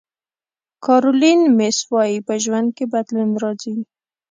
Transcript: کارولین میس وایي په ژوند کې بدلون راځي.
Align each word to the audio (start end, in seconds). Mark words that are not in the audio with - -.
کارولین 0.85 1.39
میس 1.57 1.77
وایي 1.91 2.19
په 2.27 2.33
ژوند 2.43 2.67
کې 2.77 2.85
بدلون 2.93 3.29
راځي. 3.43 3.75